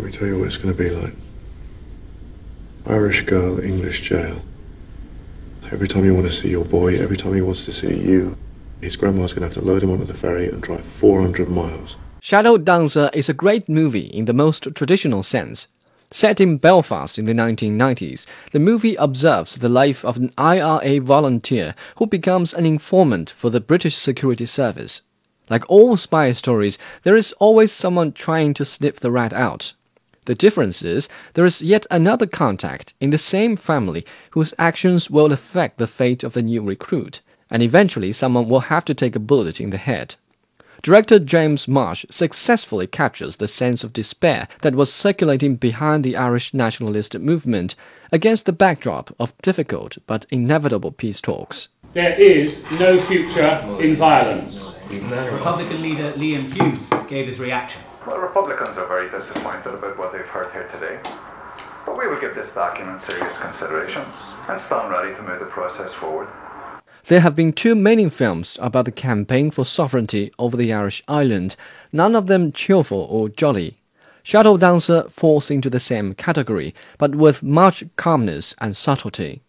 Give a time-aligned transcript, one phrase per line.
[0.00, 1.12] Let me tell you what it's going to be like.
[2.86, 4.40] Irish girl, English jail.
[5.70, 8.38] Every time you want to see your boy, every time he wants to see you,
[8.80, 11.98] his grandma's going to have to load him onto the ferry and drive 400 miles.
[12.20, 15.68] Shadow Dancer is a great movie in the most traditional sense.
[16.10, 21.74] Set in Belfast in the 1990s, the movie observes the life of an IRA volunteer
[21.96, 25.02] who becomes an informant for the British Security Service.
[25.50, 29.74] Like all spy stories, there is always someone trying to sniff the rat out.
[30.26, 35.32] The difference is there is yet another contact in the same family whose actions will
[35.32, 39.20] affect the fate of the new recruit, and eventually someone will have to take a
[39.20, 40.16] bullet in the head.
[40.82, 46.54] Director James Marsh successfully captures the sense of despair that was circulating behind the Irish
[46.54, 47.74] nationalist movement
[48.12, 51.68] against the backdrop of difficult but inevitable peace talks.
[51.92, 54.64] There is no future in violence.
[54.90, 57.82] Republican leader Liam Hughes gave his reaction.
[58.06, 60.98] Well, Republicans are very disappointed about what they've heard here today.
[61.84, 64.04] But we will give this document serious consideration
[64.48, 66.28] and stand ready to move the process forward.
[67.06, 71.56] There have been two main films about the campaign for sovereignty over the Irish island,
[71.92, 73.76] none of them cheerful or jolly.
[74.22, 79.42] Shadow Dancer falls into the same category, but with much calmness and subtlety.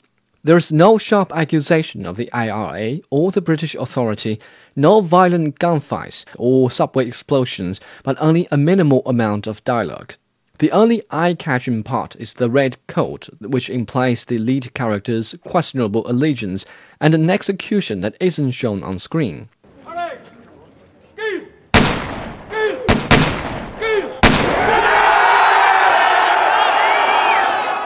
[0.43, 4.39] There is no sharp accusation of the IRA or the British Authority,
[4.75, 10.15] no violent gunfights or subway explosions, but only a minimal amount of dialogue.
[10.57, 16.65] The only eye-catching part is the red coat, which implies the lead character's questionable allegiance,
[16.99, 19.47] and an execution that isn't shown on screen.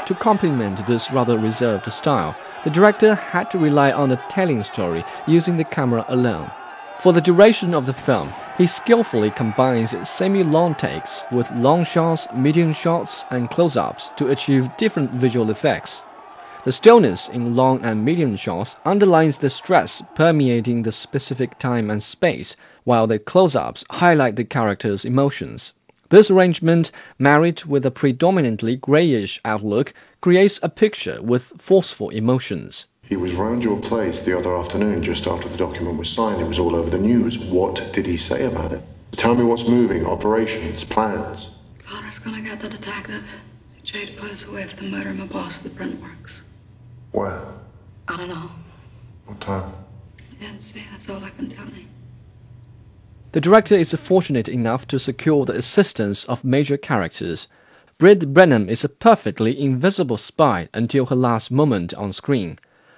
[0.05, 5.03] To complement this rather reserved style, the director had to rely on a telling story
[5.25, 6.51] using the camera alone.
[6.99, 12.71] For the duration of the film, he skillfully combines semi-long takes with long shots, medium
[12.71, 16.03] shots, and close-ups to achieve different visual effects.
[16.65, 22.01] The stillness in long and medium shots underlines the stress permeating the specific time and
[22.01, 22.55] space,
[22.85, 25.73] while the close-ups highlight the character's emotions.
[26.09, 32.85] This arrangement, married with a predominantly grayish outlook, creates a picture with forceful emotions.
[33.01, 36.41] He was round your place the other afternoon just after the document was signed.
[36.41, 37.37] It was all over the news.
[37.39, 38.81] What did he say about it?
[39.11, 41.49] Tell me what's moving, operations, plans.
[41.83, 43.23] Connor's gonna get the detective.
[43.83, 46.43] Jade put us away for the murder of my boss at the print works.
[47.11, 47.41] Where?
[48.07, 48.49] I don't know.
[49.25, 49.71] What time?
[50.19, 51.85] I didn't say that's all I can tell you.
[53.35, 57.49] The director is fortunate enough to secure the assistance of major characters.
[57.97, 62.57] Brid Brennan is a perfectly invisible spy until her last moment on screen.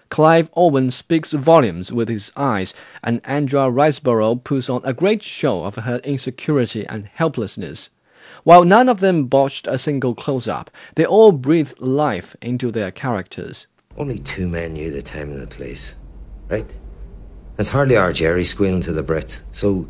[0.09, 5.63] Clive Owen speaks volumes with his eyes, and Andrea Riseborough puts on a great show
[5.63, 7.89] of her insecurity and helplessness.
[8.43, 12.91] While none of them botched a single close up, they all breathed life into their
[12.91, 13.65] characters.
[13.97, 15.97] Only two men knew the time and the place,
[16.47, 16.79] right?
[17.57, 19.41] It's hardly our Gerry squealing to the Brits.
[19.49, 19.89] So,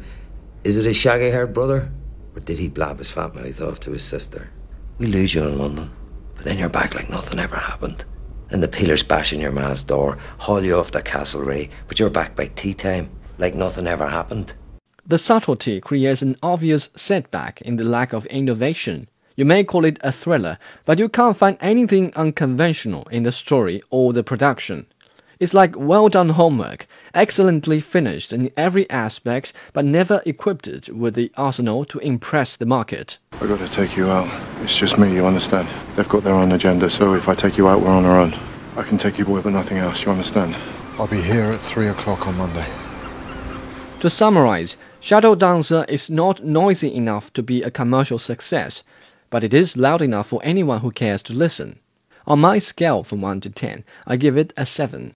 [0.63, 1.91] is it his shaggy haired brother?
[2.35, 4.51] Or did he blab his fat mouth off to his sister?
[4.97, 5.89] We lose you in London,
[6.35, 8.05] but then you're back like nothing ever happened
[8.49, 12.35] and the peelers bashing your ma's door, haul you off to Castlereagh, but you're back
[12.35, 14.53] by tea time, like nothing ever happened.
[15.05, 19.07] The subtlety creates an obvious setback in the lack of innovation.
[19.35, 23.81] You may call it a thriller, but you can't find anything unconventional in the story
[23.89, 24.85] or the production.
[25.39, 31.31] It's like well done homework, excellently finished in every aspect, but never equipped with the
[31.37, 33.19] arsenal to impress the market.
[33.33, 34.27] I got to take you out.
[34.63, 35.67] It's just me, you understand?
[35.95, 38.35] They've got their own agenda, so if I take you out, we're on our own.
[38.75, 40.55] I can take you boy, but nothing else, you understand?
[40.97, 42.67] I'll be here at 3 o'clock on Monday.
[43.99, 48.81] To summarize, Shadow Dancer is not noisy enough to be a commercial success,
[49.29, 51.79] but it is loud enough for anyone who cares to listen.
[52.25, 55.13] On my scale from 1 to 10, I give it a 7.